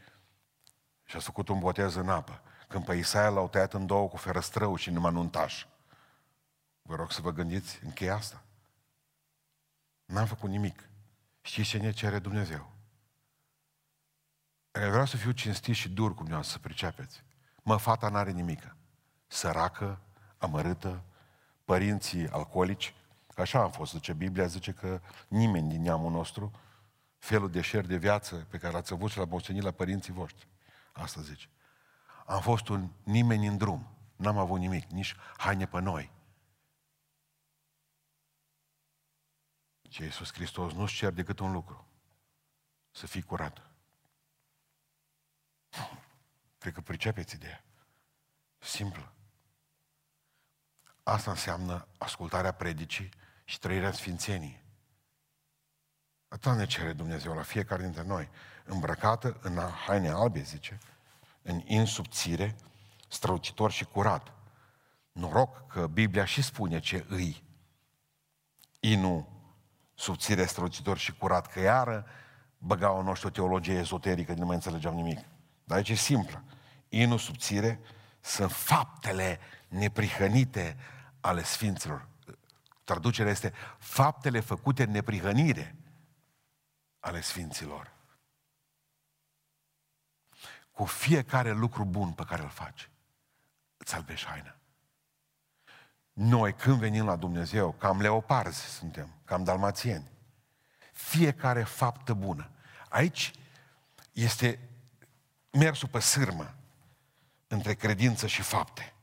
[1.04, 2.42] și ați făcut un botez în apă.
[2.68, 5.66] Când pe Isaia l-au tăiat în două cu ferăstrău și numai nuntaș.
[6.82, 8.42] Vă rog să vă gândiți, încheie asta.
[10.04, 10.88] N-am făcut nimic.
[11.40, 12.70] Știți ce ne cere Dumnezeu?
[14.70, 17.22] Vreau să fiu cinstit și dur cu dumneavoastră, să pricepeți.
[17.62, 18.76] Mă, fata n-are nimică.
[19.26, 20.00] Săracă,
[20.38, 21.02] amărâtă,
[21.64, 22.94] părinții alcoolici,
[23.36, 26.52] așa am fost, zice Biblia, zice că nimeni din neamul nostru,
[27.18, 30.48] felul de șer de viață pe care l-ați avut și l-a moștenit la părinții voștri.
[30.92, 31.48] Asta zice.
[32.26, 33.86] Am fost un nimeni în drum.
[34.16, 36.10] N-am avut nimic, nici haine pe noi.
[39.82, 41.86] Ce Iisus Hristos nu-și cer decât un lucru.
[42.90, 43.70] Să fii curat.
[46.58, 47.64] Cred că pricepeți ideea.
[48.58, 49.12] Simplă.
[51.02, 53.08] Asta înseamnă ascultarea predicii
[53.52, 54.62] și trăirea sfințenii.
[56.28, 58.28] Atât ne cere Dumnezeu la fiecare dintre noi,
[58.64, 60.78] îmbrăcată în haine albe, zice,
[61.42, 62.56] în insubțire,
[63.08, 64.32] strălucitor și curat.
[65.12, 67.44] Noroc că Biblia și spune ce îi.
[68.80, 69.28] Inu,
[69.94, 72.06] subțire, strălucitor și curat, că iară
[72.58, 75.18] băgau în o teologie ezoterică, nu mai înțelegeam nimic.
[75.64, 76.44] Dar aici e simplă.
[76.88, 77.80] Inu, subțire,
[78.20, 79.38] sunt faptele
[79.68, 80.76] neprihănite
[81.20, 82.10] ale Sfinților.
[82.84, 85.76] Traducerea este faptele făcute în neprihănire
[87.00, 87.92] ale Sfinților.
[90.70, 92.90] Cu fiecare lucru bun pe care îl faci,
[93.76, 94.56] îți albești haina.
[96.12, 100.10] Noi, când venim la Dumnezeu, cam leoparzi suntem, cam dalmațieni.
[100.92, 102.50] Fiecare faptă bună.
[102.88, 103.32] Aici
[104.12, 104.68] este
[105.50, 106.54] mersul pe sârmă
[107.46, 108.94] între credință și fapte.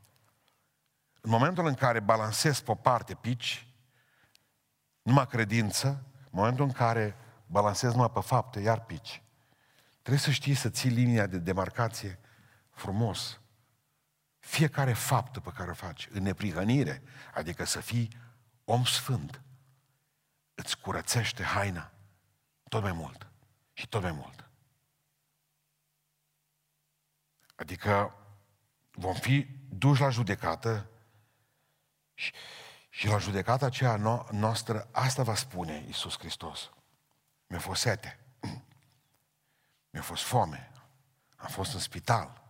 [1.21, 3.68] În momentul în care balansezi pe o parte pici,
[5.01, 9.21] numai credință, în momentul în care balansezi numai pe fapte, iar pici.
[10.01, 12.19] Trebuie să știi să ții linia de demarcație
[12.69, 13.39] frumos.
[14.39, 18.09] Fiecare faptă pe care o faci, în neprihănire, adică să fii
[18.63, 19.41] om sfânt,
[20.55, 21.91] îți curățește haina
[22.69, 23.31] tot mai mult
[23.73, 24.49] și tot mai mult.
[27.55, 28.13] Adică
[28.91, 30.89] vom fi duși la judecată
[32.13, 32.33] și,
[32.89, 36.71] și la judecata aceea no- noastră, asta va spune Iisus Hristos.
[37.47, 38.19] Mi-a fost sete,
[39.91, 40.71] mi-a fost foame,
[41.35, 42.43] am fost în spital,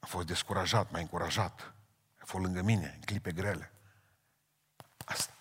[0.00, 1.74] am fost descurajat, m-a încurajat,
[2.18, 3.72] a fost lângă mine, în clipe grele.
[5.04, 5.32] Asta.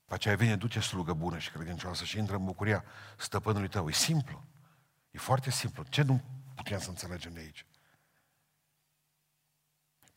[0.00, 2.84] După aceea vine, duce slugă bună și credincioasă și intră în bucuria
[3.18, 3.88] stăpânului tău.
[3.88, 4.44] E simplu.
[5.10, 5.82] E foarte simplu.
[5.82, 6.22] Ce nu
[6.54, 7.66] putem să înțelegem de aici?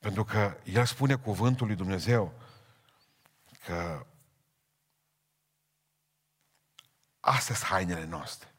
[0.06, 2.34] Pentru că El spune cuvântul lui Dumnezeu
[3.64, 4.06] că
[7.20, 8.54] astea sunt hainele noastre.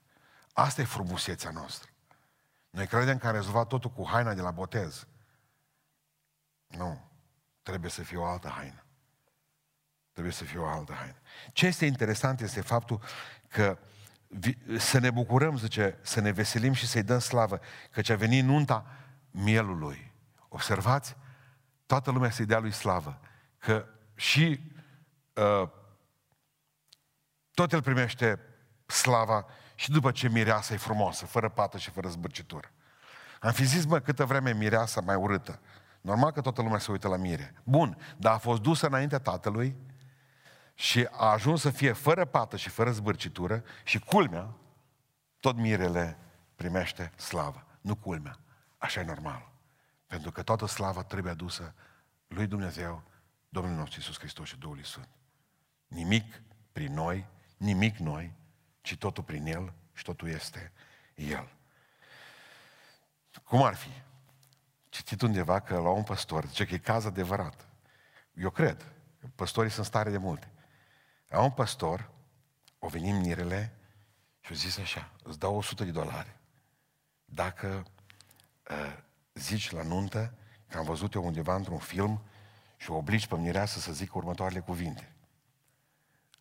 [0.52, 1.90] Asta e frumusețea noastră.
[2.70, 5.06] Noi credem că am rezolvat totul cu haina de la botez.
[6.66, 7.10] Nu.
[7.62, 8.84] Trebuie să fie o altă haină.
[10.12, 11.20] Trebuie să fie o altă haină.
[11.52, 13.02] Ce este interesant este faptul
[13.48, 13.78] că
[14.78, 17.60] să ne bucurăm, zice, să ne veselim și să-i dăm slavă,
[18.02, 18.86] ce a venit nunta
[19.30, 20.12] mielului.
[20.48, 21.16] Observați?
[21.86, 23.20] Toată lumea să-i dea lui slavă.
[23.58, 24.60] Că și
[25.32, 25.68] uh,
[27.54, 28.40] tot el primește
[28.86, 32.70] slava și după ce mireasa e frumoasă, fără pată și fără zbârcitură.
[33.40, 35.60] Am fi zis, mă, câtă vreme mireasa mai urâtă.
[36.00, 37.54] Normal că toată lumea se uită la mire.
[37.64, 39.76] Bun, dar a fost dusă înaintea tatălui
[40.74, 44.54] și a ajuns să fie fără pată și fără zbârcitură și culmea,
[45.40, 46.18] tot mirele
[46.54, 47.66] primește slavă.
[47.80, 48.38] Nu culmea.
[48.78, 49.55] Așa e normal.
[50.06, 51.74] Pentru că toată slava trebuie adusă
[52.26, 53.02] lui Dumnezeu,
[53.48, 55.08] Domnul nostru Iisus Hristos și Duhul Sfânt.
[55.86, 56.42] Nimic
[56.72, 58.32] prin noi, nimic noi,
[58.80, 60.72] ci totul prin El și totul este
[61.14, 61.48] El.
[63.44, 63.90] Cum ar fi?
[64.88, 67.66] Citit undeva că la un păstor, zice că e caz adevărat.
[68.34, 70.52] Eu cred, că păstorii sunt stare de multe.
[71.28, 72.10] La un păstor,
[72.78, 73.76] o venim mirele
[74.40, 76.36] și au zis așa, îți dau 100 de dolari.
[77.24, 77.86] Dacă
[78.70, 78.96] uh,
[79.38, 80.34] zici la nuntă
[80.68, 82.22] că am văzut eu undeva într-un film
[82.76, 85.12] și o obligi pe mireasă să zic următoarele cuvinte.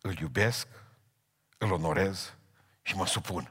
[0.00, 0.68] Îl iubesc,
[1.58, 2.34] îl onorez
[2.82, 3.50] și mă supun.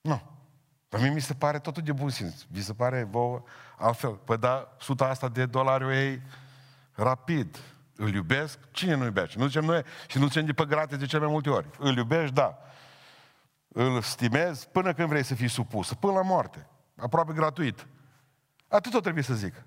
[0.00, 0.22] Nu.
[0.88, 2.42] Pe mine mi se pare totul de bun simț.
[2.50, 3.42] Vi se pare vouă
[3.78, 4.14] altfel.
[4.14, 6.22] Păi da, suta asta de dolari o ei
[6.92, 7.58] rapid.
[7.96, 8.58] Îl iubesc?
[8.70, 9.38] Cine nu iubește?
[9.38, 11.66] Nu zicem noi și nu zicem de pe gratis de cele mai multe ori.
[11.78, 12.34] Îl iubești?
[12.34, 12.58] Da.
[13.68, 15.94] Îl stimezi până când vrei să fii supus.
[15.94, 16.66] Până la moarte.
[16.98, 17.86] Aproape gratuit.
[18.68, 19.64] Atât o trebuie să zic.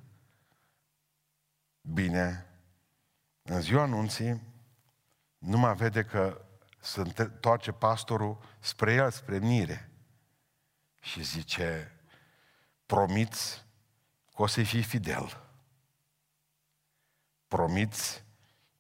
[1.82, 2.46] Bine,
[3.42, 4.42] în ziua anunții,
[5.38, 6.42] nu mai vede că
[6.80, 9.90] se întoarce pastorul spre el, spre mire.
[11.00, 12.00] Și zice,
[12.86, 13.66] promiți
[14.36, 15.44] că o să-i fii fidel.
[17.48, 18.24] Promiți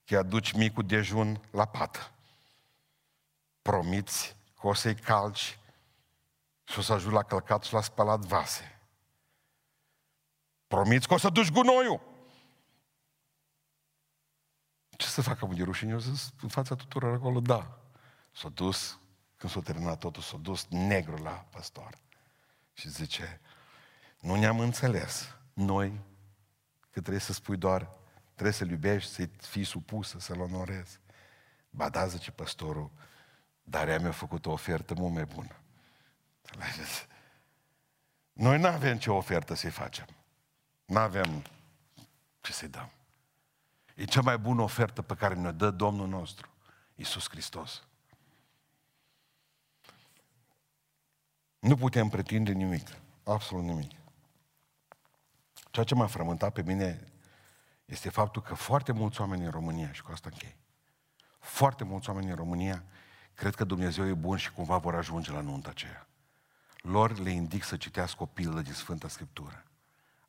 [0.05, 2.11] că aduci micul dejun la pat.
[3.61, 5.59] Promiți că o să-i calci
[6.71, 8.81] și o să ajung la călcat și la spălat vase.
[10.67, 12.01] Promiți că o să duci gunoiul.
[14.89, 15.91] Ce să facă de rușine?
[15.91, 17.79] Eu zis în fața tuturor acolo, da.
[18.31, 18.99] S-a dus,
[19.35, 21.97] când s-a terminat totul, s-a dus negru la păstor.
[22.73, 23.41] Și zice,
[24.19, 25.35] nu ne-am înțeles.
[25.53, 25.99] Noi,
[26.79, 27.89] că trebuie să spui doar,
[28.33, 30.99] trebuie să-l iubești, să-i fii supusă, să-l onorezi.
[31.69, 32.91] Ba da, zice păstorul,
[33.63, 35.60] dar ea mi-a făcut o ofertă mult mai bună.
[36.41, 37.07] Înțelegeți?
[38.45, 40.07] Noi nu avem ce ofertă să-i facem.
[40.85, 41.43] Nu avem
[42.41, 42.89] ce să-i dăm.
[43.95, 46.49] E cea mai bună ofertă pe care ne dă Domnul nostru,
[46.95, 47.83] Iisus Hristos.
[51.59, 52.87] Nu putem pretinde nimic,
[53.23, 53.91] absolut nimic.
[55.71, 57.07] Ceea ce m-a frământat pe mine
[57.85, 60.55] este faptul că foarte mulți oameni în România, și cu asta închei,
[61.39, 62.83] foarte mulți oameni în România
[63.33, 66.07] cred că Dumnezeu e bun și cumva vor ajunge la nunta aceea.
[66.81, 69.65] Lor le indic să citească o pildă din Sfânta Scriptură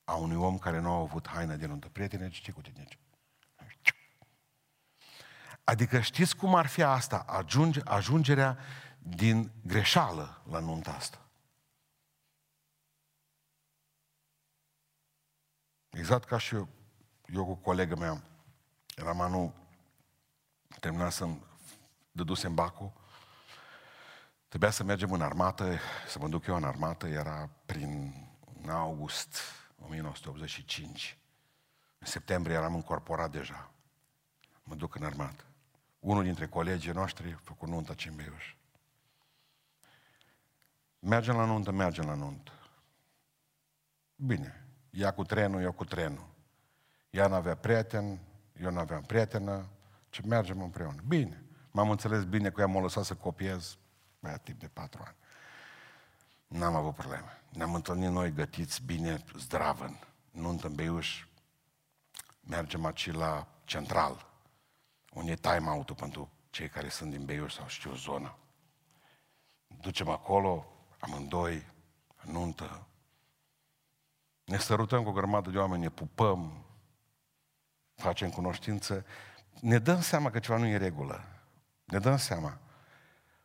[0.04, 1.88] a unui om care nu a avut haina de nuntă.
[1.88, 2.88] Prietene, ce cu tine?
[5.64, 7.18] Adică știți cum ar fi asta?
[7.18, 8.58] Ajunge, ajungerea
[8.98, 11.26] din greșeală la nunta asta.
[15.90, 16.68] Exact ca și eu,
[17.26, 18.22] eu cu colegă mea,
[18.96, 19.52] eram anul,
[20.80, 21.46] terminasem,
[22.12, 22.92] dădusem bacul,
[24.52, 25.78] trebuia să mergem în armată,
[26.08, 28.14] să mă duc eu în armată, era prin
[28.68, 29.38] august
[29.84, 31.18] 1985.
[31.98, 33.70] În septembrie eram încorporat deja.
[34.62, 35.44] Mă duc în armată.
[35.98, 38.54] Unul dintre colegii noștri a făcut nunta Cimbeiuș.
[40.98, 42.52] Mergem la nuntă, mergem la nuntă.
[44.16, 46.28] Bine, ea cu trenul, eu cu trenul.
[47.10, 48.18] Ea nu avea prieten,
[48.60, 49.68] eu nu aveam prietenă,
[50.10, 51.02] ce mergem împreună.
[51.06, 53.76] Bine, m-am înțeles bine cu ea, m-a lăsat să copiez,
[54.22, 55.16] mai timp de patru ani.
[56.46, 57.42] N-am avut probleme.
[57.48, 59.98] Ne-am întâlnit noi gătiți bine, zdravăn,
[60.30, 61.26] nuntă în Beiuș.
[62.40, 64.26] Mergem aici la central,
[65.12, 68.38] unde e time out pentru cei care sunt din Beiuș sau știu zona.
[69.80, 70.66] Ducem acolo,
[70.98, 71.66] amândoi,
[72.22, 72.86] nuntă.
[74.44, 76.64] Ne sărutăm cu o grămadă de oameni, ne pupăm,
[77.94, 79.04] facem cunoștință.
[79.60, 81.24] Ne dăm seama că ceva nu e regulă.
[81.84, 82.58] Ne dăm seama.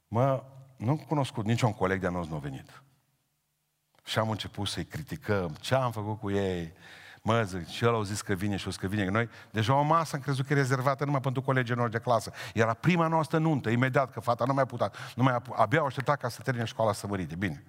[0.08, 0.44] Mă,
[0.78, 2.82] nu am cunoscut niciun coleg de-a nostru nu a venit.
[4.04, 5.56] Și am început să-i criticăm.
[5.60, 6.74] Ce am făcut cu ei?
[7.22, 9.10] Mă, zic, și el au zis că vine și o că vine.
[9.10, 12.32] Noi, deja o masă am crezut că e rezervată numai pentru colegii noștri de clasă.
[12.54, 16.30] Era prima noastră nuntă, imediat, că fata nu mai putea, nu mai abia aștepta ca
[16.30, 17.36] să termine școala să mărite.
[17.36, 17.64] Bine.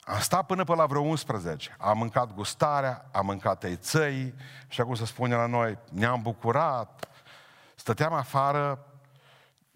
[0.00, 1.76] Am stat până pe la vreo 11.
[1.78, 4.34] Am mâncat gustarea, am mâncat țăi
[4.68, 7.08] și acum să spune la noi, ne-am bucurat.
[7.74, 8.87] Stăteam afară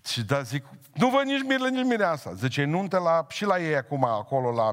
[0.05, 2.33] și da zic, nu văd nici mirele, nici mireasa.
[2.35, 4.71] Zice, nuntă la, și la ei acum, acolo la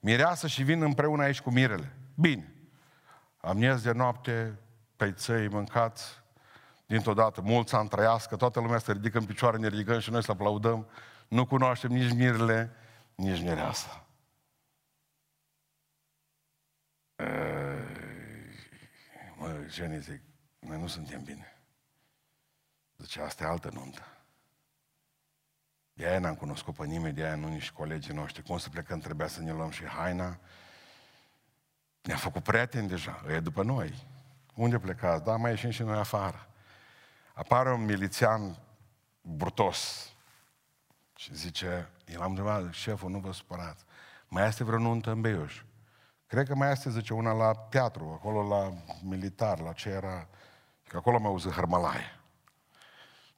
[0.00, 1.96] mireasă și vin împreună aici cu mirele.
[2.14, 2.52] Bine.
[3.40, 4.58] Am ies de noapte,
[4.96, 6.04] pe țăi mâncați,
[6.86, 10.22] dintr-o dată, mulți am trăiască, toată lumea se ridică în picioare, ne ridicăm și noi
[10.22, 10.86] să aplaudăm.
[11.28, 12.76] Nu cunoaștem nici mirele,
[13.14, 14.06] nici mireasa.
[19.36, 20.20] Mă, Jenny, zic,
[20.58, 21.56] noi nu suntem bine.
[22.96, 24.11] Zice, asta e altă nuntă.
[25.92, 28.42] De aia n-am cunoscut pe nimeni, de aia nu nici colegii noștri.
[28.42, 30.38] Cum să plecăm, trebuia să ne luăm și haina.
[32.02, 34.06] Ne-a făcut prieteni deja, e după noi.
[34.54, 35.24] Unde plecați?
[35.24, 36.48] Da, mai ieșim și noi afară.
[37.34, 38.56] Apare un milițian
[39.20, 40.10] burtos
[41.16, 43.84] și zice, el am întrebat, șeful, nu vă supărați.
[44.28, 45.62] Mai este vreo nuntă în Beiuș?
[46.26, 48.72] Cred că mai este, zice, una la teatru, acolo la
[49.02, 50.28] militar, la ce era,
[50.88, 52.21] că acolo am auzit hărmălaie.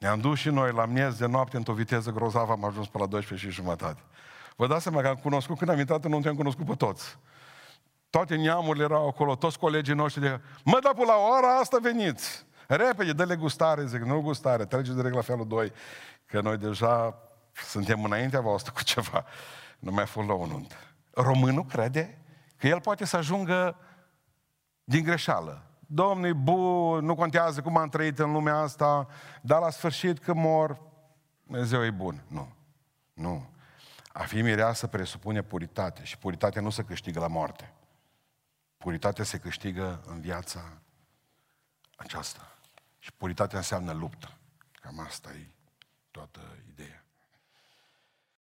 [0.05, 3.07] Ne-am dus și noi la miez de noapte într-o viteză grozavă, am ajuns pe la
[3.07, 4.01] 12 și jumătate.
[4.57, 7.19] Vă dați seama că am cunoscut, când am intrat în nuntă, am cunoscut pe toți.
[8.11, 10.41] Toate neamurile erau acolo, toți colegii noștri de...
[10.65, 12.47] Mă, dar la ora asta veniți!
[12.67, 15.73] Repede, dă-le gustare, zic, nu gustare, treceți direct la felul 2,
[16.27, 17.19] că noi deja
[17.53, 19.25] suntem înaintea voastră cu ceva.
[19.79, 20.77] Nu mai fost la o nuntă.
[21.11, 22.19] Românul crede
[22.57, 23.77] că el poate să ajungă
[24.85, 25.64] din greșeală.
[25.87, 29.09] Domnul e bun, nu contează cum am trăit în lumea asta,
[29.43, 30.81] dar la sfârșit că mor,
[31.47, 32.25] Dumnezeu e bun.
[32.29, 32.55] Nu.
[33.13, 33.49] Nu.
[34.13, 37.73] A fi mireasă presupune puritate și puritatea nu se câștigă la moarte.
[38.77, 40.73] Puritatea se câștigă în viața
[41.97, 42.59] aceasta.
[42.99, 44.37] Și puritatea înseamnă luptă.
[44.73, 45.49] Cam asta e
[46.11, 47.04] toată ideea.